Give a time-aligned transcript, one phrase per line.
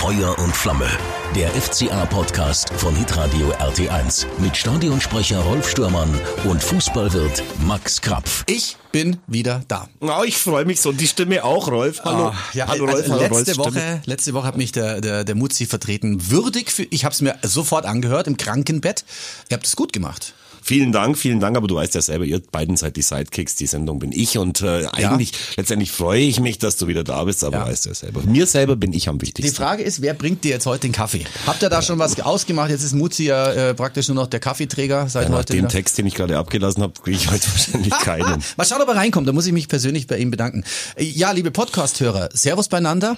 [0.00, 0.88] Feuer und Flamme.
[1.36, 6.08] Der FCA-Podcast von Hitradio RT1 mit Stadionsprecher Rolf Stürmann
[6.44, 8.42] und Fußballwirt Max Krapf.
[8.48, 9.90] Ich bin wieder da.
[10.00, 10.92] Oh, ich freue mich so.
[10.92, 12.00] Die Stimme auch, Rolf.
[12.02, 12.28] Hallo.
[12.28, 13.20] Ah, ja, Hallo, also Rolf.
[13.28, 16.30] Hallo, letzte Woche, letzte Woche hat mich der, der, der Mutzi vertreten.
[16.30, 19.04] Würdig für, ich habe es mir sofort angehört im Krankenbett.
[19.50, 20.32] Ihr habt es gut gemacht.
[20.62, 21.56] Vielen Dank, vielen Dank.
[21.56, 23.56] Aber du weißt ja selber, ihr beiden seid die Sidekicks.
[23.56, 24.38] Die Sendung bin ich.
[24.38, 27.42] Und äh, eigentlich, letztendlich freue ich mich, dass du wieder da bist.
[27.44, 27.66] Aber Ja.
[27.66, 28.22] weißt du ja selber.
[28.22, 29.54] Mir selber bin ich am Die wichtigsten.
[29.56, 31.24] Frage ist, wer bringt dir jetzt heute den Kaffee?
[31.46, 32.70] Habt ihr da schon was ausgemacht?
[32.70, 35.52] Jetzt ist Mutzi ja äh, praktisch nur noch der Kaffeeträger seit Nach heute.
[35.54, 35.68] dem wieder.
[35.68, 38.42] Text, den ich gerade abgelassen habe, kriege ich heute wahrscheinlich keinen.
[38.56, 39.26] Mal schauen, ob er reinkommt.
[39.28, 40.64] Da muss ich mich persönlich bei ihm bedanken.
[40.98, 43.16] Ja, liebe Podcast-Hörer, Servus beieinander.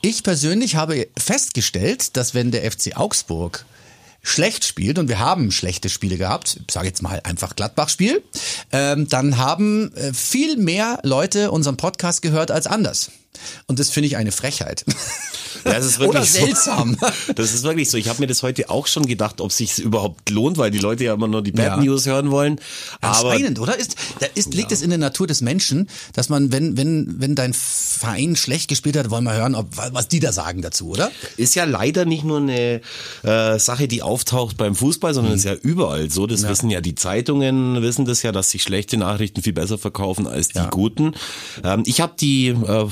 [0.00, 3.64] Ich persönlich habe festgestellt, dass wenn der FC Augsburg
[4.24, 8.22] schlecht spielt, und wir haben schlechte Spiele gehabt, ich sage jetzt mal einfach Gladbach-Spiel,
[8.72, 13.12] ähm, dann haben äh, viel mehr Leute unseren Podcast gehört als anders.
[13.66, 14.84] Und das finde ich eine Frechheit.
[15.64, 16.96] Ja, das ist wirklich Oder seltsam.
[17.00, 17.32] So.
[17.32, 17.96] Das ist wirklich so.
[17.96, 21.04] Ich habe mir das heute auch schon gedacht, ob sich überhaupt lohnt, weil die Leute
[21.04, 21.76] ja immer nur die Bad Ja.
[21.78, 22.60] News hören wollen.
[23.00, 23.78] Aber Anscheinend, oder?
[23.78, 27.34] Ist, da ist, liegt es in der Natur des Menschen, dass man, wenn, wenn, wenn
[27.34, 31.10] dein Verein schlecht gespielt hat, wollen wir hören, ob, was die da sagen dazu, oder?
[31.36, 32.80] ist ja leider nicht nur eine
[33.22, 36.26] äh, Sache, die auftaucht beim Fußball, sondern ist ja überall so.
[36.26, 40.26] Das wissen ja die Zeitungen, wissen das ja, dass sich schlechte Nachrichten viel besser verkaufen
[40.26, 40.68] als die Ja.
[40.68, 41.14] guten.
[41.62, 42.86] Ähm, ich habe die, äh,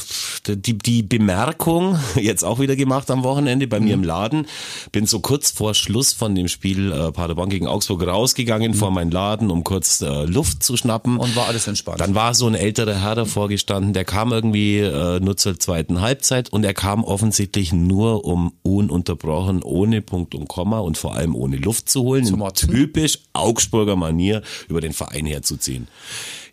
[0.47, 3.85] die die Bemerkung jetzt auch wieder gemacht am Wochenende bei Mhm.
[3.87, 4.47] mir im Laden.
[4.93, 9.11] Bin so kurz vor Schluss von dem Spiel äh, Paderborn gegen Augsburg rausgegangen vor meinen
[9.11, 11.15] Laden, um kurz äh, Luft zu schnappen.
[11.15, 11.21] Mhm.
[11.21, 12.01] Und war alles entspannt.
[12.01, 16.01] Dann war so ein älterer Herr davor gestanden, der kam irgendwie äh, nur zur zweiten
[16.01, 21.35] Halbzeit und er kam offensichtlich nur, um ununterbrochen, ohne Punkt und Komma und vor allem
[21.35, 22.71] ohne Luft zu holen, in motzen.
[22.71, 25.89] typisch Augsburger Manier über den Verein herzuziehen.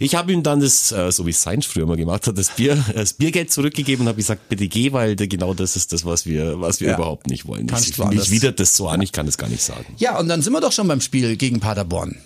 [0.02, 2.52] Ich habe ihm dann das, äh, so wie es Seinsch früher mal gemacht hat, das
[2.52, 6.26] Bier, das Biergeld zurückgegeben und habe gesagt, bitte geh, weil genau das ist das, was
[6.26, 6.96] wir, was wir Ja.
[6.96, 7.68] überhaupt nicht wollen.
[7.68, 9.64] Kannst Ich, du finde, ich alles- widert das so an, ich kann das gar nicht
[9.64, 9.86] sagen.
[9.98, 12.18] Ja, und dann sind wir doch schon beim Spiel gegen Paderborn.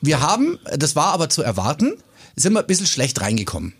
[0.00, 1.94] Wir haben, das war aber zu erwarten,
[2.36, 3.74] sind wir ein bisschen schlecht reingekommen.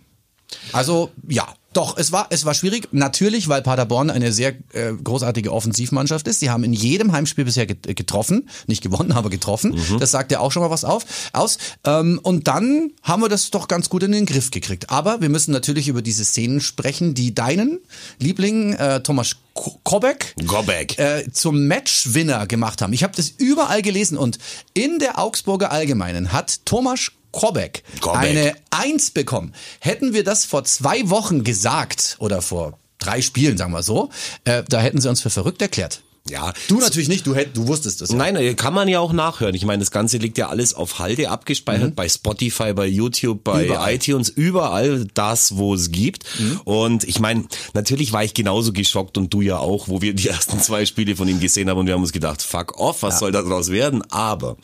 [0.73, 2.87] Also, ja, doch, es war, es war schwierig.
[2.91, 6.39] Natürlich, weil Paderborn eine sehr äh, großartige Offensivmannschaft ist.
[6.39, 8.49] Sie haben in jedem Heimspiel bisher get- getroffen.
[8.67, 9.75] Nicht gewonnen, aber getroffen.
[9.99, 11.57] Das sagt ja auch schon mal was auf, aus.
[11.83, 14.89] Ähm, und dann haben wir das doch ganz gut in den Griff gekriegt.
[14.89, 17.79] Aber wir müssen natürlich über diese Szenen sprechen, die deinen
[18.19, 20.99] Liebling äh, Thomas Ko- Kobek Gobek.
[20.99, 22.91] äh, zum Matchwinner gemacht haben.
[22.93, 24.37] Ich habe das überall gelesen und
[24.73, 27.83] in der Augsburger Allgemeinen hat Thomas Kobek.
[28.05, 29.53] eine Eins bekommen.
[29.79, 34.09] Hätten wir das vor zwei Wochen gesagt oder vor drei Spielen, sagen wir so,
[34.45, 36.01] äh, da hätten sie uns für verrückt erklärt.
[36.27, 38.09] Ja, Du natürlich nicht, du, hätt, du wusstest das.
[38.09, 38.15] ja.
[38.15, 39.53] Nein, kann man ja auch nachhören.
[39.53, 43.65] Ich meine, das Ganze liegt ja alles auf Halde abgespeichert bei Spotify, bei YouTube, bei
[43.65, 43.65] Mhm.
[43.65, 43.91] Überall.
[43.91, 43.95] Mhm.
[43.95, 46.23] iTunes, überall das, wo es gibt.
[46.63, 50.27] Und ich meine, natürlich war ich genauso geschockt und du ja auch, wo wir die
[50.29, 53.19] ersten zwei Spiele von ihm gesehen haben und wir haben uns gedacht, fuck off, was
[53.19, 54.01] soll daraus werden?
[54.09, 54.57] Aber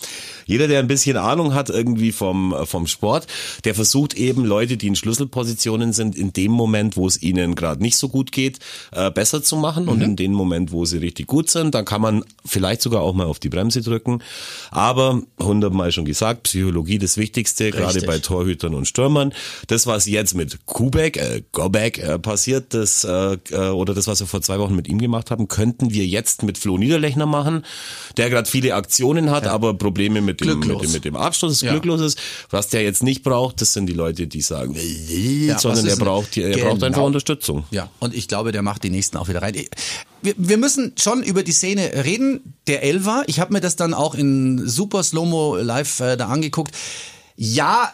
[0.48, 3.28] jeder, der ein bisschen Ahnung hat irgendwie vom, vom Sport,
[3.66, 7.84] der versucht eben Leute, die in Schlüsselpositionen sind, in dem Moment, wo es ihnen gerade
[7.84, 8.58] nicht so gut geht,
[8.94, 12.02] äh, besser zu machen und in dem Moment, wo sie richtig gut sind, dann kann
[12.02, 14.22] man vielleicht sogar auch mal auf die Bremse drücken.
[14.72, 18.06] Aber hundertmal schon gesagt, Psychologie das Wichtigste, gerade Richtig.
[18.08, 19.34] bei Torhütern und Stürmern.
[19.68, 24.20] Das, was jetzt mit Kubek, äh, Gobek äh, passiert, das äh, äh, oder das, was
[24.20, 27.64] wir vor zwei Wochen mit ihm gemacht haben, könnten wir jetzt mit Flo Niederlechner machen,
[28.18, 31.72] der gerade viele Aktionen hat, aber Probleme mit dem, mit dem, mit dem Abschluss, Ja.
[31.72, 32.20] glücklos ist.
[32.50, 36.38] Was der jetzt nicht braucht, das sind die Leute, die sagen, was sondern er braucht,
[36.38, 37.06] er braucht einfach Genau.
[37.06, 37.66] Unterstützung.
[37.72, 39.56] Ja, und ich glaube, der macht die nächsten auch wieder rein.
[40.22, 42.54] Wir, wir müssen schon über die Szene reden.
[42.68, 46.76] Der Elfer, ich habe mir das dann auch in Super Slow-Mo live äh, da angeguckt.
[47.36, 47.92] Ja,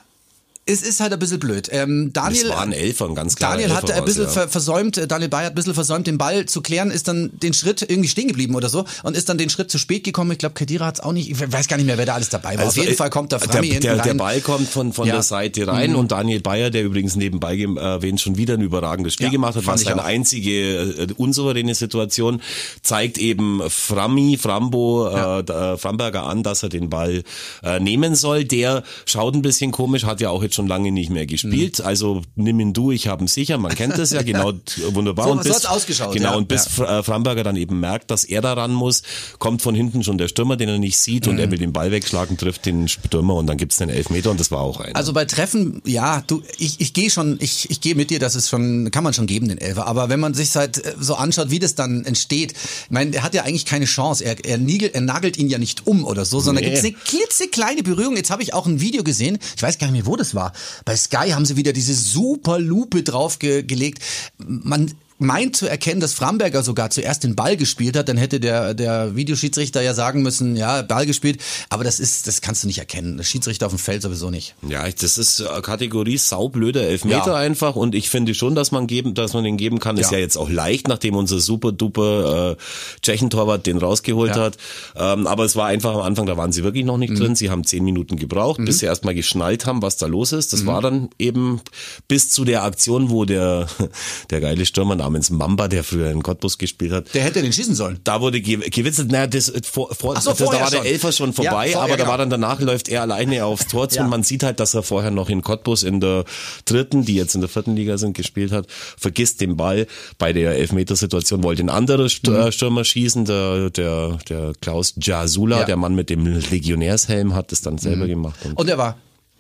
[0.68, 1.70] es ist halt ein bisschen blöd.
[1.72, 4.30] Ähm, Daniel, Das war ein Elfer, ein ganz klarer Daniel hat ein bisschen ja.
[4.30, 7.32] ver versäumt, äh, Daniel Bayer hat ein bisschen versäumt, den Ball zu klären, ist dann
[7.34, 10.32] den Schritt irgendwie stehen geblieben oder so und ist dann den Schritt zu spät gekommen.
[10.32, 12.30] Ich glaube, Kedira hat es auch nicht, ich weiß gar nicht mehr, wer da alles
[12.30, 12.64] dabei war.
[12.66, 14.18] Auf Also, jeden äh, Fall kommt der der, Frami der, der rein.
[14.18, 15.14] Ball kommt von, von Ja.
[15.14, 15.18] Mhm.
[15.18, 19.28] der Seite rein und Daniel Bayer, der übrigens nebenbei erwähnt schon wieder ein überragendes Spiel
[19.28, 22.42] Ja, gemacht hat, war seine einzige äh, unsouveräne Situation,
[22.84, 27.24] zeigt eben Frammi, Frambo, äh, Framberger an, dass er den Ball
[27.64, 28.44] äh, nehmen soll.
[28.46, 31.80] Der schaut ein bisschen komisch, hat ja auch jetzt schon lange nicht mehr gespielt.
[31.80, 31.86] Mhm.
[31.86, 33.58] Also nimm ihn du, ich habe ihn sicher.
[33.58, 34.52] Man kennt das ja genau
[34.92, 35.26] wunderbar.
[35.28, 36.36] So- und so bis, hat's ausgeschaut, Genau, ja.
[36.38, 37.00] und bis Ja.
[37.00, 39.04] Äh, Framberger dann eben merkt, dass er da ran muss,
[39.40, 41.40] kommt von hinten schon der Stürmer, den er nicht sieht und Mhm.
[41.40, 44.52] er will den Ball wegschlagen, trifft den Stürmer und dann gibt's den Elfmeter und das
[44.52, 44.96] war auch einer.
[44.98, 48.36] Also bei Treffen, ja, du, ich, ich gehe schon, ich, ich gehe mit dir, das
[48.36, 49.88] ist schon, kann man schon geben, den Elfer.
[49.88, 53.24] Aber wenn man sich halt äh, so anschaut, wie das dann entsteht, ich meine, er
[53.24, 54.26] hat ja eigentlich keine Chance.
[54.26, 56.72] Er, er, nagelt, er nagelt ihn ja nicht um oder so, sondern Nee.
[56.72, 58.16] gibt's eine klitzekleine Berührung.
[58.16, 60.47] Jetzt habe ich auch ein Video gesehen, ich weiß gar nicht mehr, wo das war.
[60.86, 64.04] Bei Sky haben sie wieder diese super Lupe drauf ge gelegt.
[64.38, 68.74] Man meint zu erkennen, dass Framberger sogar zuerst den Ball gespielt hat, dann hätte der,
[68.74, 71.42] der Videoschiedsrichter ja sagen müssen, ja, Ball gespielt.
[71.70, 73.18] Aber das ist, das kannst du nicht erkennen.
[73.18, 74.56] Der Schiedsrichter auf dem Feld sowieso nicht.
[74.68, 77.36] Ja, das ist äh, Kategorie saublöder Elfmeter Ja.
[77.36, 79.98] einfach und ich finde schon, dass man geben, dass man den geben kann.
[79.98, 80.18] Ist Ja.
[80.18, 82.56] ja jetzt auch leicht, nachdem unser super duper äh,
[83.02, 84.44] Tschechentorwart den rausgeholt Ja.
[84.44, 84.58] hat.
[84.96, 87.16] Ähm, aber es war einfach am Anfang, da waren sie wirklich noch nicht Mhm.
[87.18, 87.36] drin.
[87.36, 90.54] Sie haben zehn Minuten gebraucht, bis sie erstmal geschnallt haben, was da los ist.
[90.54, 91.62] Das war dann eben
[92.08, 93.68] bis zu der Aktion, wo der
[94.30, 97.76] der geile Stürmer namens Mamba, der früher in Cottbus gespielt hat, Der hätte den schießen
[97.76, 98.00] sollen.
[98.04, 100.86] da wurde ge- gewitzelt, naja, das, äh, vor, vor, so, das, da war der schon.
[100.86, 102.10] Elfer schon vorbei, Ja, vorher, aber da genau.
[102.10, 104.04] war dann danach läuft er alleine aufs Tor zu Ja.
[104.04, 106.26] und man sieht halt, dass er vorher noch in Cottbus in der
[106.66, 108.68] dritten, die jetzt in der vierten Liga sind, gespielt hat,
[108.98, 109.88] vergisst den Ball
[110.18, 115.56] bei der Elfmetersituation, wollte ein anderer St äh, Stürmer schießen, der, der, der Klaus Jasula,
[115.58, 115.60] Mhm.
[115.62, 115.66] Ja.
[115.66, 118.38] der Mann mit dem Legionärshelm, hat es dann selber gemacht.
[118.46, 118.98] Und Und er war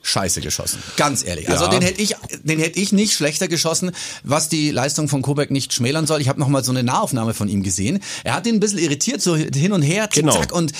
[0.07, 0.81] scheiße geschossen.
[0.95, 1.49] Ganz ehrlich.
[1.49, 1.69] Also Ja.
[1.71, 3.91] den hätte ich, den hätte ich nicht schlechter geschossen,
[4.23, 6.21] was die Leistung von Kobeck nicht schmälern soll.
[6.21, 7.99] Ich habe noch mal so eine Nahaufnahme von ihm gesehen.
[8.23, 10.33] Er hat ihn ein bisschen irritiert, so hin und her, zick, Genau.
[10.39, 10.71] zack und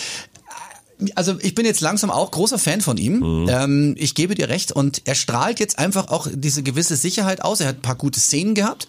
[1.14, 3.20] also ich bin jetzt langsam auch großer Fan von ihm.
[3.20, 3.50] Mhm.
[3.50, 7.60] Ähm, ich gebe dir recht und er strahlt jetzt einfach auch diese gewisse Sicherheit aus.
[7.60, 8.88] Er hat ein paar gute Szenen gehabt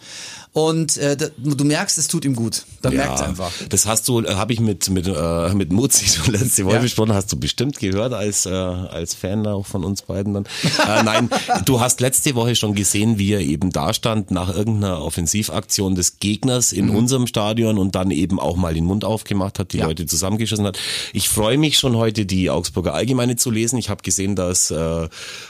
[0.66, 2.64] und äh, du merkst, es tut ihm gut.
[2.82, 3.50] Da merkt einfach.
[3.68, 6.80] Das hast du, habe ich mit mit äh, mit Mutzi schon letzte Woche Ja.
[6.80, 10.44] besprochen, hast du bestimmt gehört als äh, als Fan auch von uns beiden dann.
[10.86, 11.28] äh, nein,
[11.64, 16.18] du hast letzte Woche schon gesehen, wie er eben da stand nach irgendeiner Offensivaktion des
[16.20, 19.82] Gegners in unserem Stadion und dann eben auch mal den Mund aufgemacht hat, die Mhm.
[19.82, 19.86] Ja.
[19.88, 20.78] Leute zusammengeschossen hat.
[21.12, 23.78] Ich freue mich schon heute die Augsburger Allgemeine zu lesen.
[23.78, 25.08] Ich habe gesehen, dass äh,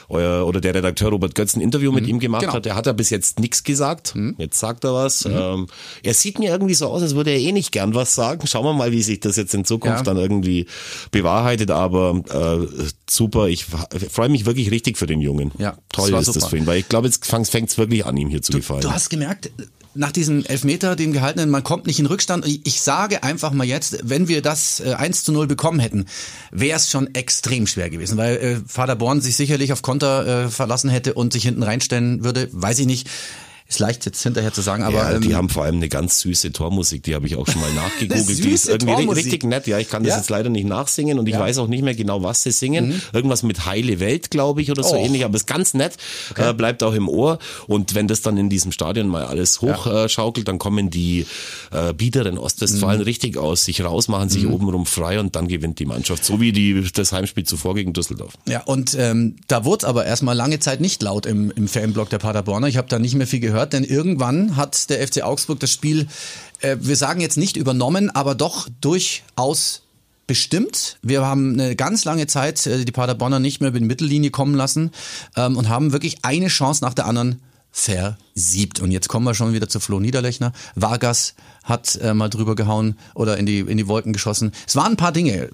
[0.09, 2.53] euer oder der Redakteur Robert Götz ein Interview mit ihm gemacht Genau.
[2.53, 2.65] hat.
[2.65, 4.13] Der hat ja bis jetzt nichts gesagt.
[4.37, 4.98] Jetzt sagt er was.
[5.25, 5.67] Ähm,
[6.03, 8.45] er sieht mir irgendwie so aus, als würde er eh nicht gern was sagen.
[8.47, 10.03] Schauen wir mal, wie sich das jetzt in Zukunft Ja.
[10.03, 10.65] dann irgendwie
[11.11, 11.71] bewahrheitet.
[11.71, 15.51] Aber äh, super, ich freue mich wirklich richtig für den Jungen.
[15.57, 16.49] Ja, Toll das war ist das super.
[16.49, 18.81] für ihn, weil ich glaube, jetzt fängt es wirklich an, ihm hier zu gefallen.
[18.81, 19.51] Du hast gemerkt,
[19.95, 22.45] nach diesem Elfmeter, dem gehaltenen, man kommt nicht in Rückstand.
[22.45, 26.05] Ich ich sage einfach mal jetzt, wenn wir das äh, 1 zu 0 bekommen hätten,
[26.51, 30.49] wäre es schon extrem schwer gewesen, weil äh, Vater Born sich sicherlich auf Konter äh,
[30.49, 33.09] verlassen hätte und sich hinten reinstellen würde, weiß ich nicht.
[33.69, 36.21] Ist leicht jetzt hinterher zu sagen, aber ja, die ähm, haben vor allem eine ganz
[36.21, 38.43] süße Tormusik, die habe ich auch schon mal nachgegoogelt.
[38.43, 39.25] Die ist irgendwie Tormusik?
[39.25, 39.67] richtig nett.
[39.67, 40.17] Ja, ich kann das Ja?
[40.17, 41.39] jetzt leider nicht nachsingen und ich Ja.
[41.39, 41.43] Mhm.
[41.43, 42.99] weiß auch nicht mehr genau, was sie singen.
[43.13, 45.05] Irgendwas mit Heile Welt, glaube ich, oder so Oh.
[45.05, 45.97] ähnlich, aber ist ganz nett,
[46.35, 47.37] äh, bleibt auch im Ohr.
[47.67, 51.27] Und wenn das dann in diesem Stadion mal alles hochschaukelt, äh, schaukelt, dann kommen die
[51.71, 52.39] äh, biederen Mhm.
[52.41, 56.25] Ostwestfalen richtig aus sich raus, machen sich obenrum frei und dann gewinnt die Mannschaft.
[56.25, 58.33] So wie die, das Heimspiel zuvor gegen Düsseldorf.
[58.47, 62.17] Ja, und ähm, da wurde aber erstmal lange Zeit nicht laut im, im Fanblock der
[62.17, 62.65] Paderborner.
[62.67, 66.07] Ich habe da nicht mehr viel gehört, denn irgendwann hat der FC Augsburg das Spiel,
[66.61, 69.81] äh, wir sagen jetzt nicht übernommen, aber doch durchaus
[70.27, 70.97] bestimmt.
[71.01, 74.53] Wir haben eine ganz lange Zeit äh, die Paderborner nicht mehr über die Mittellinie kommen
[74.53, 74.91] lassen
[75.35, 77.41] ähm, und haben wirklich eine Chance nach der anderen
[78.39, 78.79] versiebt.
[78.79, 80.53] Und jetzt kommen wir schon wieder zu Flo Niederlechner.
[80.75, 84.53] Vargas hat äh, mal drüber gehauen oder in die, in die Wolken geschossen.
[84.65, 85.49] Es waren ein paar Dinge, äh,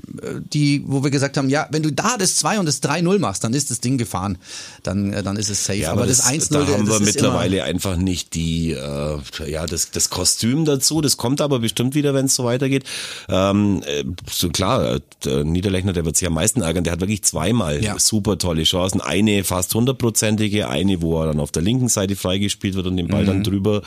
[0.54, 3.44] die, wo wir gesagt haben, ja, wenn du da das 2 und das 3-0 machst,
[3.44, 4.38] dann ist das Ding gefahren.
[4.84, 5.80] Dann, äh, dann ist es safe.
[5.80, 9.18] Ja, aber, das, 1-0, da haben das wir mittlerweile einfach nicht die, äh,
[9.48, 11.02] ja, das, das Kostüm dazu.
[11.02, 12.84] Das kommt aber bestimmt wieder, wenn es so weitergeht.
[13.28, 16.84] Ähm, äh, so klar, äh, der Niederlechner, der wird sich am meisten ärgern.
[16.86, 18.00] Der hat wirklich zweimal Ja.
[18.00, 19.02] super tolle Chancen.
[19.02, 23.08] Eine fast hundertprozentige, eine, wo er dann auf der linken Seite freigespielt wird und den
[23.08, 23.28] Ball Mhm.
[23.28, 23.82] dann drüber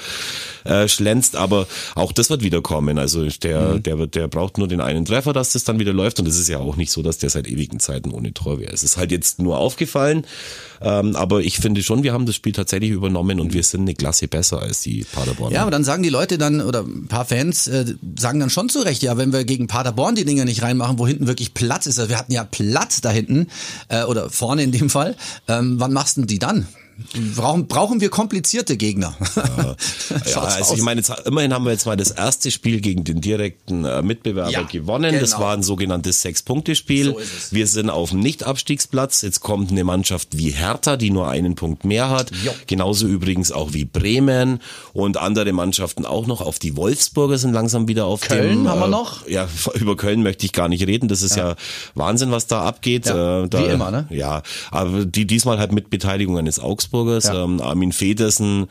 [0.64, 1.36] äh, schlänzt.
[1.36, 2.98] Aber auch das wird wieder kommen.
[2.98, 3.82] Also der, Mhm.
[3.82, 6.18] der wird, der braucht nur den einen Treffer, dass das dann wieder läuft.
[6.20, 8.72] Und es ist ja auch nicht so, dass der seit ewigen Zeiten ohne Tor wäre.
[8.72, 10.24] Es ist halt jetzt nur aufgefallen.
[10.80, 13.94] Ähm, aber ich finde schon, wir haben das Spiel tatsächlich übernommen und wir sind eine
[13.94, 15.52] Klasse besser als die Paderborn.
[15.52, 17.84] Ja, aber dann sagen die Leute dann, oder ein paar Fans äh,
[18.16, 21.06] sagen dann schon zu Recht, ja, wenn wir gegen Paderborn die Dinger nicht reinmachen, wo
[21.06, 23.48] hinten wirklich Platz ist, also wir hatten ja Platz da hinten,
[23.88, 25.16] äh, oder vorne in dem Fall,
[25.48, 26.66] ähm, wann machst du die dann?
[27.36, 29.14] Brauchen, brauchen wir komplizierte Gegner?
[29.36, 29.76] Ja,
[30.26, 33.20] Schaut's also ich meine, jetzt, immerhin haben wir jetzt mal das erste Spiel gegen den
[33.20, 35.16] direkten äh, Mitbewerber Ja, gewonnen.
[35.20, 35.44] Das genau.
[35.44, 37.14] war ein sogenanntes Sechs-Punkte-Spiel.
[37.14, 37.18] So
[37.50, 39.22] wir sind auf dem Nicht-Abstiegsplatz.
[39.22, 42.32] Jetzt kommt eine Mannschaft wie Hertha, die nur einen Punkt mehr hat.
[42.44, 42.52] Jo.
[42.66, 44.60] Genauso übrigens auch wie Bremen
[44.92, 46.40] und andere Mannschaften auch noch.
[46.40, 48.68] Auf die Wolfsburger sind langsam wieder auf Köln dem...
[48.68, 49.28] haben wir äh, noch.
[49.28, 51.08] Ja, über Köln möchte ich gar nicht reden.
[51.08, 51.54] Das ist ja,
[51.94, 53.06] Wahnsinn, was da abgeht.
[53.06, 54.06] Ja, Äh, da, wie immer, ne?
[54.10, 56.58] Ja, aber die diesmal halt mit Beteiligung eines
[56.88, 57.24] Augsburgers.
[57.26, 57.44] Ja.
[57.44, 58.68] Ähm, Armin Federsen,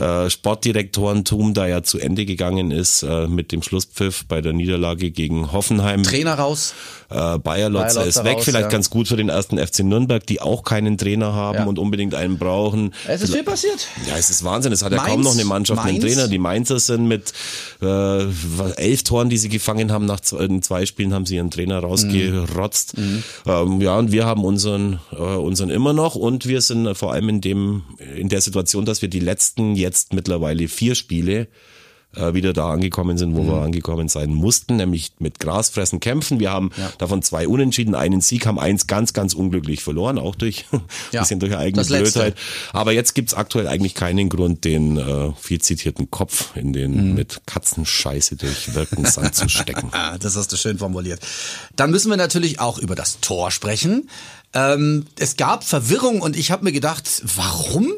[0.00, 5.10] äh, Sportdirektorentum, da ja zu Ende gegangen ist äh, mit dem Schlusspfiff bei der Niederlage
[5.10, 6.02] gegen Hoffenheim.
[6.02, 6.74] Trainer raus.
[7.10, 8.68] Äh, Bayer Lotzer ist weg, raus, vielleicht ja.
[8.68, 11.64] ganz gut für den ersten FC Nürnberg, die auch keinen Trainer haben Ja.
[11.64, 12.94] und unbedingt einen brauchen.
[13.06, 13.88] Es ist viel passiert.
[14.08, 14.72] Ja, es ist Wahnsinn.
[14.72, 16.14] Es hat ja Mainz, kaum noch eine Mannschaft einen Mainz.
[16.14, 16.28] Trainer.
[16.28, 17.32] Die Mainzer sind mit
[17.82, 18.22] äh,
[18.76, 21.80] elf Toren, die sie gefangen haben, nach zwei, in zwei Spielen haben sie ihren Trainer
[21.80, 22.96] rausgerotzt.
[22.96, 23.22] Mhm.
[23.46, 27.28] Ähm, ja, und wir haben unseren, äh, unseren immer noch und wir sind vor allem
[27.28, 27.82] in dem,
[28.16, 31.48] in der Situation, dass wir die letzten jetzt mittlerweile vier Spiele
[32.16, 33.46] äh, wieder da angekommen sind, wo Mhm.
[33.46, 36.40] wir angekommen sein mussten, nämlich mit Grasfressen kämpfen.
[36.40, 36.90] Wir haben Ja.
[36.98, 40.64] davon zwei Unentschieden, einen Sieg, haben eins ganz, ganz unglücklich verloren, auch durch
[41.12, 42.18] Ja, bisschen durch eigene das Letzte.
[42.18, 42.34] Blödheit.
[42.72, 47.14] Aber jetzt gibt's aktuell eigentlich keinen Grund, den äh, viel zitierten Kopf in den Mhm.
[47.14, 49.90] mit Katzenscheiße durchwirkten Sand zu stecken.
[49.92, 51.20] Ah, das hast du schön formuliert.
[51.76, 54.10] Dann müssen wir natürlich auch über das Tor sprechen.
[54.52, 57.92] Ähm, es gab Verwirrung und ich habe mir gedacht, warum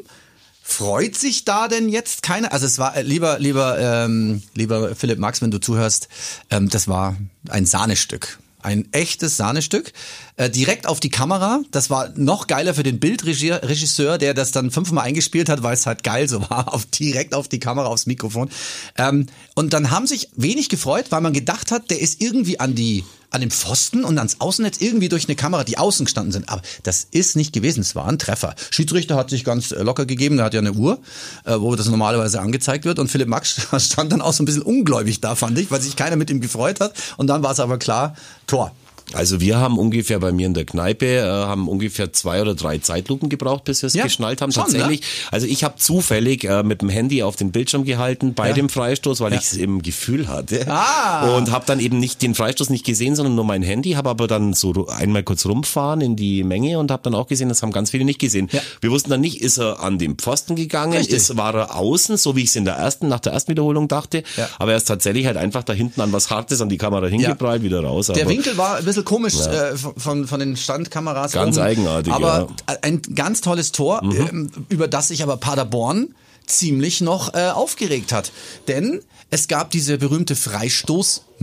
[0.63, 2.53] freut sich da denn jetzt keiner?
[2.53, 6.07] Also es war äh, lieber, lieber, ähm, lieber Philipp Max, wenn du zuhörst,
[6.49, 7.17] ähm, das war
[7.49, 8.39] ein Sahnestück.
[8.61, 9.91] Ein echtes Sahnestück.
[10.35, 11.61] Äh, direkt auf die Kamera.
[11.71, 15.85] Das war noch geiler für den Bildregisseur, der das dann fünfmal eingespielt hat, weil es
[15.85, 16.73] halt geil so war.
[16.73, 18.49] Auf, direkt auf die Kamera, aufs Mikrofon.
[18.97, 22.73] Ähm, und dann haben sich wenig gefreut, weil man gedacht hat, der ist irgendwie an
[22.73, 26.49] die an dem Pfosten und ans Außennetz irgendwie durch eine Kamera, die außen gestanden sind.
[26.49, 27.81] Aber das ist nicht gewesen.
[27.81, 28.53] Es war ein Treffer.
[28.69, 30.37] Schiedsrichter hat sich ganz äh, locker gegeben.
[30.37, 30.99] Der hat ja eine Uhr,
[31.43, 32.99] äh, wo das normalerweise angezeigt wird.
[32.99, 35.95] Und Philipp Max stand dann auch so ein bisschen ungläubig da, fand ich, weil sich
[35.95, 36.93] keiner mit ihm gefreut hat.
[37.17, 38.71] Und dann war es aber klar, Tor.
[39.11, 42.77] Also wir haben ungefähr bei mir in der Kneipe äh, haben ungefähr zwei oder drei
[42.79, 44.51] Zeitlupen gebraucht, bis wir es Ja, geschnallt haben.
[44.51, 45.01] schon, Tatsächlich.
[45.29, 48.53] Also ich habe zufällig äh, mit dem Handy auf den Bildschirm gehalten bei Ja.
[48.53, 49.37] dem Freistoß, weil Ja.
[49.39, 51.35] ich es im Gefühl hatte Ah.
[51.35, 53.91] und habe dann eben nicht den Freistoß nicht gesehen, sondern nur mein Handy.
[53.91, 57.49] Habe aber dann so einmal kurz rumfahren in die Menge und habe dann auch gesehen,
[57.49, 58.49] das haben ganz viele nicht gesehen.
[58.81, 61.15] Wir wussten dann nicht, ist er an den Pfosten gegangen, Richtig.
[61.17, 63.87] ist war er außen, so wie ich es in der ersten nach der ersten Wiederholung
[63.87, 64.23] dachte.
[64.59, 67.61] Aber er ist tatsächlich halt einfach da hinten an was Hartes an die Kamera hingeprallt,
[67.63, 68.07] wieder raus.
[68.07, 71.31] Der Winkel war ein bisschen komisch äh, von, von den Standkameras.
[71.33, 71.65] Ganz oben.
[71.65, 72.77] eigenartig, Aber ja.
[72.81, 78.31] ein ganz tolles Tor, ähm, über das sich aber Paderborn ziemlich noch äh, aufgeregt hat.
[78.67, 80.35] Denn es gab diese berühmte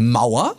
[0.01, 0.57] Freistoßmauer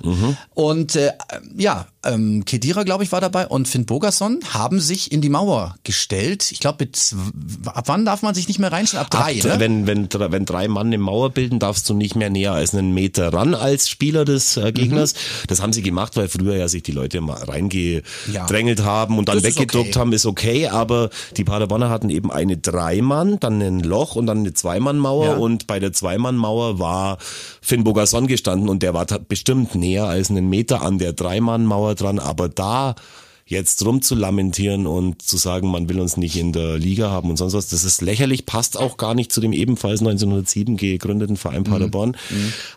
[0.54, 1.12] und äh,
[1.58, 5.76] ja, ähm, Kedira, glaube ich, war dabei und Finn Bogerson haben sich in die Mauer
[5.84, 6.52] gestellt.
[6.52, 6.88] Ich glaube,
[7.66, 9.06] ab wann darf man sich nicht mehr reinstellen?
[9.06, 9.60] Ab drei, Ab, ne?
[9.60, 12.94] wenn, wenn, wenn drei Mann eine Mauer bilden, darfst du nicht mehr näher als einen
[12.94, 15.14] Meter ran als Spieler des äh, Gegners.
[15.14, 15.18] Mhm.
[15.48, 19.44] Das haben sie gemacht, weil früher ja sich die Leute mal reingedrängelt haben und dann
[19.44, 20.00] weggeduckt okay.
[20.00, 20.68] haben, ist okay.
[20.68, 25.26] Aber die Paderborner hatten eben eine Dreimann, dann ein Loch und dann eine Zweimannmauer.
[25.26, 25.34] Ja.
[25.36, 27.20] Und bei der Zweimannmauer war
[27.62, 32.20] Finn Bogason gestanden und der war bestimmt näher als einen Meter an der Dreimannmauer dran.
[32.20, 32.96] Aber da
[33.52, 37.30] jetzt rum zu lamentieren und zu sagen, man will uns nicht in der Liga haben
[37.30, 41.34] und sonst was, das ist lächerlich, passt auch gar nicht zu dem ebenfalls 1907 gegründeten
[41.34, 41.38] Mhm.
[41.38, 42.18] Verein Paderborn.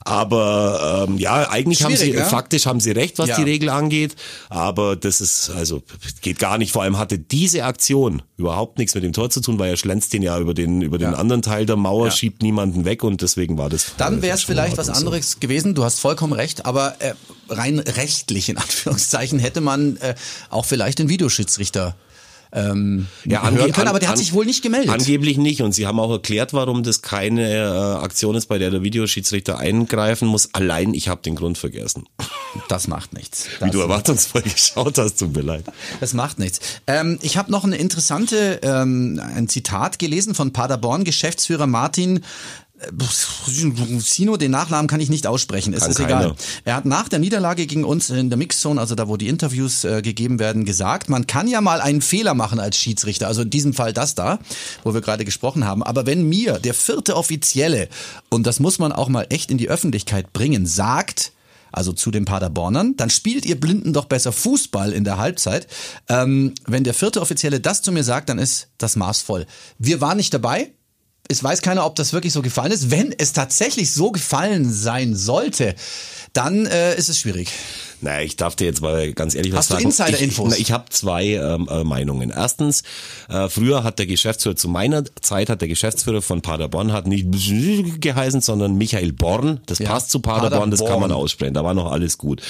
[0.04, 2.24] Aber ähm, ja, eigentlich haben sie, ja?
[2.24, 3.36] faktisch haben sie recht, was Ja.
[3.36, 4.14] die Regel angeht,
[4.48, 5.82] aber das ist, also
[6.20, 6.72] geht gar nicht.
[6.72, 10.12] Vor allem hatte diese Aktion überhaupt nichts mit dem Tor zu tun, weil er schlänzt
[10.12, 11.18] den ja über den, über den Ja.
[11.18, 13.92] anderen Teil der Mauer, schiebt niemanden weg und deswegen war das.
[13.96, 15.06] Dann wäre es vielleicht was Ordnung so.
[15.06, 15.74] anderes gewesen.
[15.74, 17.14] Du hast vollkommen recht, aber äh,
[17.48, 20.14] rein rechtlich in Anführungszeichen hätte man äh,
[20.50, 21.96] auch vielleicht den Videoschiedsrichter
[22.56, 24.90] ähm, Ja, ange- können, aber der hat sich wohl nicht gemeldet.
[24.90, 25.60] Angeblich nicht.
[25.62, 29.58] Und sie haben auch erklärt, warum das keine äh, Aktion ist, bei der der Videoschiedsrichter
[29.58, 30.50] eingreifen muss.
[30.54, 32.04] Allein, ich habe den Grund vergessen.
[32.68, 33.46] das macht nichts.
[33.58, 35.64] Wie Das, du erwartungsvoll geschaut hast, tut mir leid.
[35.98, 36.60] das macht nichts.
[36.86, 42.20] Ähm, ich habe noch eine interessante ähm, ein Zitat gelesen von Paderborn Geschäftsführer Martin
[43.98, 46.20] Sino, den Nachnamen kann ich nicht aussprechen, es ist keiner.
[46.20, 46.36] egal.
[46.64, 49.84] Er hat nach der Niederlage gegen uns in der Mixzone, also da wo die Interviews
[49.84, 53.50] äh, gegeben werden, gesagt, man kann ja mal einen Fehler machen als Schiedsrichter, also in
[53.50, 54.38] diesem Fall das da,
[54.82, 57.88] wo wir gerade gesprochen haben, aber wenn mir der vierte Offizielle,
[58.30, 61.32] und das muss man auch mal echt in die Öffentlichkeit bringen, sagt,
[61.74, 65.66] also zu den Paderbornern, dann spielt ihr Blinden doch besser Fußball in der Halbzeit.
[66.08, 69.46] Ähm, wenn der vierte Offizielle das zu mir sagt, dann ist das Maß voll.
[69.78, 70.72] Wir waren nicht dabei.
[71.28, 72.90] Es weiß keiner, ob das wirklich so gefallen ist.
[72.90, 75.74] Wenn es tatsächlich so gefallen sein sollte,
[76.34, 77.50] dann äh, ist es schwierig.
[78.04, 79.84] Naja, ich darf dir jetzt mal ganz ehrlich was Hast du sagen.
[80.12, 80.54] Insider-Infos?
[80.54, 82.30] Ich, ich habe zwei ähm, äh, Meinungen.
[82.30, 82.82] Erstens,
[83.28, 87.26] äh, früher hat der Geschäftsführer, zu meiner Zeit hat der Geschäftsführer von Paderborn hat nicht
[88.00, 89.60] geheißen, sondern Michael Born.
[89.66, 91.24] Das Ja, passt zu Paderborn, das kann man Paderborn.
[91.24, 91.54] aussprechen.
[91.54, 92.42] Da war noch alles gut.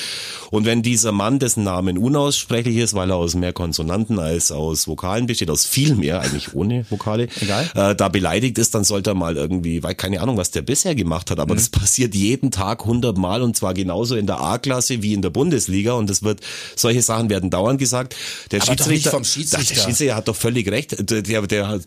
[0.50, 4.86] Und wenn dieser Mann, dessen Namen unaussprechlich ist, weil er aus mehr Konsonanten als aus
[4.88, 7.70] Vokalen besteht, aus viel mehr, eigentlich ohne Vokale, Egal.
[7.74, 10.94] Äh, da beleidigt ist, dann sollte er mal irgendwie, weil keine Ahnung, was der bisher
[10.94, 11.42] gemacht hat, Mhm.
[11.42, 15.30] aber das passiert jeden Tag hundertmal und zwar genauso in der A-Klasse wie in der
[15.30, 16.40] Bundesliga und es wird,
[16.76, 18.16] solche Sachen werden dauernd gesagt.
[18.50, 19.74] Der Aber Schiedsrichter, vom Schiedsrichter.
[19.74, 21.10] Der Schiedsrichter hat doch völlig recht.
[21.10, 21.82] Der, der, der hat,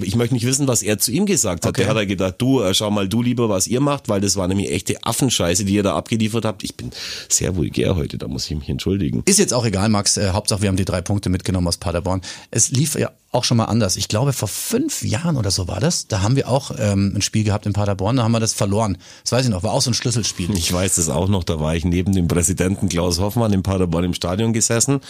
[0.00, 1.70] ich möchte nicht wissen, was er zu ihm gesagt hat.
[1.70, 1.82] Okay.
[1.82, 4.36] Der hat er gedacht, du, äh, schau mal du lieber, was ihr macht, weil das
[4.36, 6.64] war nämlich echte Affenscheiße, die ihr da abgeliefert habt.
[6.64, 6.90] Ich bin
[7.28, 9.22] sehr vulgär heute, da muss ich mich entschuldigen.
[9.24, 10.16] Ist jetzt auch egal, Max.
[10.16, 12.22] Äh, Hauptsache, wir haben die drei Punkte mitgenommen aus Paderborn.
[12.50, 13.96] Es lief ja auch schon mal anders.
[13.96, 16.06] Ich glaube, vor fünf Jahren oder so war das.
[16.06, 18.16] Da haben wir auch ähm, ein Spiel gehabt in Paderborn.
[18.16, 18.98] Da haben wir das verloren.
[19.22, 19.62] Das weiß ich noch.
[19.62, 20.50] War auch so ein Schlüsselspiel.
[20.56, 24.04] Ich weiß das auch noch, da war ich neben dem Präsidenten Klaus Hoffmann in Paderborn
[24.04, 25.00] im Stadion gesessen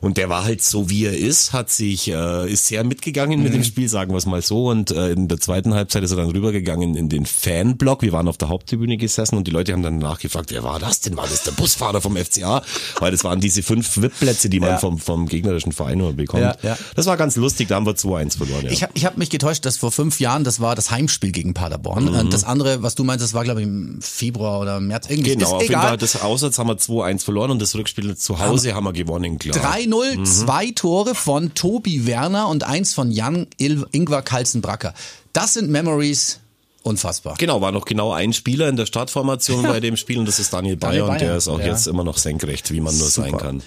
[0.00, 3.54] Und der war halt so, wie er ist, hat sich, äh, ist sehr mitgegangen mit
[3.54, 4.68] dem Spiel, sagen wir es mal so.
[4.68, 8.02] Und äh, in der zweiten Halbzeit ist er dann rübergegangen in den Fanblock.
[8.02, 11.00] Wir waren auf der Haupttribüne gesessen und die Leute haben dann nachgefragt, wer war das
[11.00, 11.16] denn?
[11.16, 12.62] War das der Busfahrer vom FCA?
[13.00, 14.78] Weil das waren diese fünf VIP-Plätze, die man Ja.
[14.78, 16.42] vom, vom gegnerischen Verein nur bekommt.
[16.42, 16.78] Ja, ja.
[16.94, 18.64] Das war ganz lustig, da haben wir 2-1 verloren.
[18.66, 18.70] Ja.
[18.70, 21.54] Ich habe ich hab mich getäuscht, dass vor fünf Jahren, das war das Heimspiel gegen
[21.54, 22.04] Paderborn.
[22.04, 22.14] Mhm.
[22.18, 25.06] Und das andere, was du meinst, das war glaube ich im Februar oder März.
[25.08, 25.88] Irgendwie Genau, ist auf jeden egal.
[25.88, 29.38] Fall das Auswärts haben wir 2-1 verloren und das Rückspiel zu Hause haben wir gewonnen,
[29.38, 29.54] klar.
[29.88, 30.24] 3-0, Mhm.
[30.24, 34.94] zwei Tore von Tobi Werner und eins von Jan Il Ingvar Kalsenbracker.
[35.32, 36.40] Das sind Memories,
[36.82, 37.34] unfassbar.
[37.38, 40.52] Genau, war noch genau ein Spieler in der Startformation bei dem Spiel und das ist
[40.52, 41.66] Daniel Bayer, Daniel und der ist auch ja.
[41.66, 43.44] jetzt immer noch senkrecht, wie man nur sein Super.
[43.44, 43.62] kann.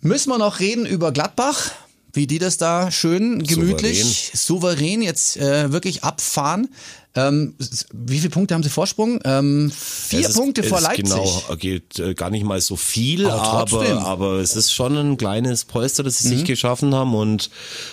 [0.00, 1.70] Müssen wir noch reden über Gladbach?
[2.12, 6.68] Wie die das da schön gemütlich, souverän, jetzt äh, wirklich abfahren.
[7.16, 7.54] Ähm,
[7.92, 9.20] wie viele Punkte haben sie Vorsprung?
[9.24, 11.04] Ähm, vier ist- Punkte vor Leipzig.
[11.04, 13.42] Genau, geht äh, gar nicht mal so viel, Aber
[13.72, 16.38] aber, aber, es ist schon ein kleines Polster, das sie Mhm.
[16.38, 17.50] sich geschaffen haben und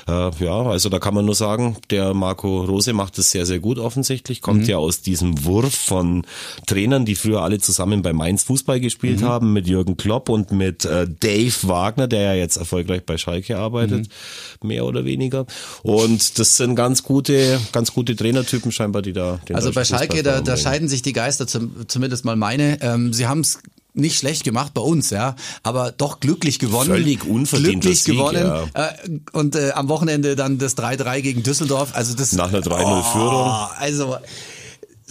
[0.07, 0.11] äh,
[0.43, 3.77] ja, also da kann man nur sagen, der Marco Rose macht es sehr, sehr gut
[3.77, 4.43] offensichtlich, Mhm.
[4.43, 6.25] kommt ja aus diesem Wurf von
[6.65, 9.25] Trainern, die früher alle zusammen bei Mainz Fußball gespielt Mhm.
[9.25, 13.57] haben, mit Jürgen Klopp und mit äh, Dave Wagner, der ja jetzt erfolgreich bei Schalke
[13.59, 14.07] arbeitet,
[14.61, 14.67] Mhm.
[14.67, 15.45] mehr oder weniger
[15.83, 20.23] und das sind ganz gute, ganz gute Trainertypen scheinbar, die da den Also bei Schalke,
[20.23, 22.81] da, da scheiden sich die Geister, zum, zumindest mal meine.
[22.81, 23.59] Ähm, sie haben es
[23.93, 26.89] nicht schlecht gemacht bei uns, ja, aber doch glücklich gewonnen.
[26.89, 28.45] Völlig unverdienter glücklich Sieg, gewonnen.
[28.45, 28.63] ja.
[28.73, 31.89] Äh, und äh, am Wochenende dann das 3-3 gegen Düsseldorf.
[31.93, 33.67] Also das Nach einer 3-0-Führung.
[33.77, 34.17] Also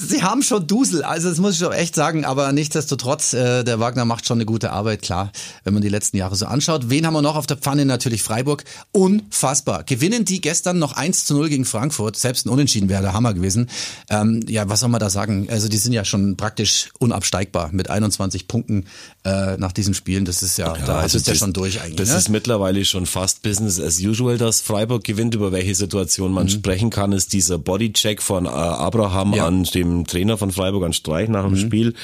[0.03, 3.81] Sie haben schon Dusel, also das muss ich schon echt sagen, aber nichtsdestotrotz, äh, der
[3.81, 5.31] Wagner macht schon eine gute Arbeit, klar,
[5.65, 6.89] wenn man die letzten Jahre so anschaut.
[6.89, 7.85] Wen haben wir noch auf der Pfanne?
[7.85, 8.65] Natürlich Freiburg.
[8.93, 9.85] Unfassbar.
[9.85, 13.35] Gewinnen die gestern noch 1 zu 0 gegen Frankfurt, selbst ein Unentschieden wäre der Hammer
[13.35, 13.69] gewesen.
[14.09, 15.49] Ähm, ja, was soll man da sagen?
[15.51, 18.87] Also die sind ja schon praktisch unabsteigbar mit 21 Punkten
[19.25, 20.25] äh, nach diesen Spielen.
[20.25, 21.97] Das ist ja, da also ist ja das- schon durch eigentlich.
[21.97, 22.17] Das ne?
[22.17, 25.35] ist mittlerweile schon fast Business as usual, dass Freiburg gewinnt.
[25.35, 29.35] Über welche Situation man sprechen kann, ist dieser Bodycheck von äh, Abraham Mhm.
[29.35, 29.51] Ja.
[29.51, 29.59] Mhm.
[29.59, 31.95] an dem Trainer von Freiburg an Streich nach dem Spiel.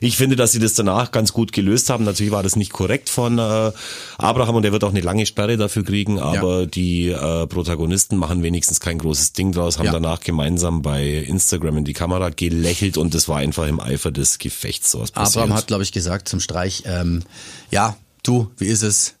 [0.00, 2.04] Ich finde, dass sie das danach ganz gut gelöst haben.
[2.04, 3.72] Natürlich war das nicht korrekt von äh,
[4.18, 8.42] Abraham und er wird auch eine lange Sperre dafür kriegen, aber die äh, Protagonisten machen
[8.42, 9.92] wenigstens kein großes Ding draus, haben Ja.
[9.92, 14.38] danach gemeinsam bei Instagram in die Kamera gelächelt und das war einfach im Eifer des
[14.38, 15.42] Gefechts sowas passiert.
[15.44, 17.22] Abraham hat, glaube ich, gesagt zum Streich, ähm,
[17.70, 19.14] ja, du, wie ist es?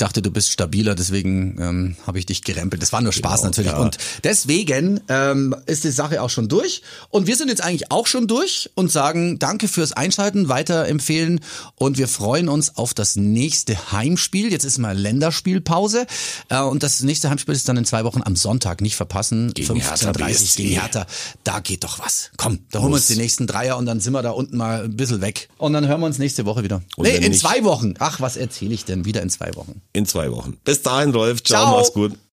[0.00, 2.80] Ich dachte, du bist stabiler, deswegen ähm, habe ich dich gerempelt.
[2.80, 3.70] Das war nur Spaß Genau, natürlich.
[3.72, 3.76] ja.
[3.80, 6.80] Und deswegen ähm, ist die Sache auch schon durch.
[7.10, 11.40] Und wir sind jetzt eigentlich auch schon durch und sagen Danke fürs Einschalten, weiterempfehlen.
[11.74, 14.50] Und wir freuen uns auf das nächste Heimspiel.
[14.50, 16.06] Jetzt ist mal Länderspielpause.
[16.48, 18.80] Äh, und das nächste Heimspiel ist dann in zwei Wochen am Sonntag.
[18.80, 19.52] Nicht verpassen.
[19.52, 20.62] Gegen Hertha 15.30 BSC.
[20.62, 21.06] gegen Hertha.
[21.44, 22.30] Da geht doch was.
[22.38, 24.84] Komm, da holen wir uns die nächsten Dreier und dann sind wir da unten mal
[24.84, 25.50] ein bisschen weg.
[25.58, 26.80] Und dann hören wir uns nächste Woche wieder.
[26.96, 27.92] Und nee, in nicht- zwei Wochen.
[27.98, 29.04] Ach, was erzähle ich denn?
[29.04, 29.82] Wieder in zwei Wochen.
[29.92, 30.58] In zwei Wochen.
[30.64, 31.42] Bis dahin, Rolf.
[31.42, 31.76] Ciao, Ciao.
[31.76, 32.12] mach's gut.